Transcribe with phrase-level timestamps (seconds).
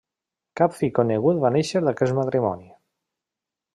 [0.61, 2.67] Cap fill conegut va néixer d'aquest matrimoni.